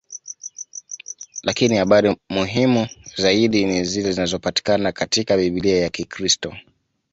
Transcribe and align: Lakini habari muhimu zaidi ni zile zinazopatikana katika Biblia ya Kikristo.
Lakini 1.43 1.77
habari 1.77 2.17
muhimu 2.29 2.87
zaidi 3.17 3.65
ni 3.65 3.83
zile 3.83 4.11
zinazopatikana 4.11 4.91
katika 4.91 5.37
Biblia 5.37 5.81
ya 5.81 5.89
Kikristo. 5.89 6.57